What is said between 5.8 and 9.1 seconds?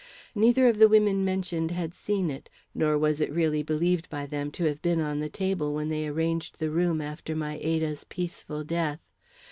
they arranged the room after my Ada's peaceful death.